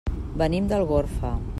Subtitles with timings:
[0.43, 1.37] Venim d'Algorfa.